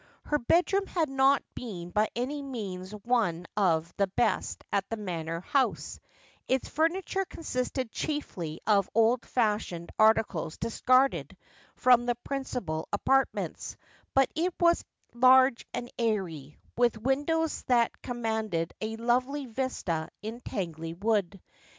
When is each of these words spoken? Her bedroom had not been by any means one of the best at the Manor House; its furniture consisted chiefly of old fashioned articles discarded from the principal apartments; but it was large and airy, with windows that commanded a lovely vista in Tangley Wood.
Her 0.23 0.39
bedroom 0.39 0.87
had 0.87 1.09
not 1.09 1.43
been 1.53 1.91
by 1.91 2.07
any 2.15 2.41
means 2.41 2.89
one 2.91 3.45
of 3.55 3.93
the 3.97 4.07
best 4.07 4.63
at 4.71 4.89
the 4.89 4.97
Manor 4.97 5.41
House; 5.41 5.99
its 6.47 6.67
furniture 6.67 7.23
consisted 7.23 7.91
chiefly 7.91 8.61
of 8.65 8.89
old 8.95 9.23
fashioned 9.27 9.91
articles 9.99 10.57
discarded 10.57 11.37
from 11.75 12.07
the 12.07 12.15
principal 12.15 12.89
apartments; 12.91 13.77
but 14.15 14.31
it 14.33 14.55
was 14.59 14.83
large 15.13 15.67
and 15.71 15.91
airy, 15.99 16.57
with 16.75 16.97
windows 16.97 17.61
that 17.67 18.01
commanded 18.01 18.73
a 18.81 18.95
lovely 18.95 19.45
vista 19.45 20.09
in 20.23 20.39
Tangley 20.39 20.95
Wood. 20.95 21.39